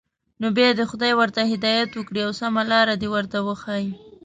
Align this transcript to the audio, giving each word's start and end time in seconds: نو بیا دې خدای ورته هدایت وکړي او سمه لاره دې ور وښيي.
نو 0.41 0.47
بیا 0.57 0.69
دې 0.77 0.85
خدای 0.91 1.13
ورته 1.15 1.41
هدایت 1.51 1.91
وکړي 1.95 2.21
او 2.25 2.31
سمه 2.39 2.63
لاره 2.71 2.93
دې 3.01 3.07
ور 3.11 3.25
وښيي. 3.45 3.89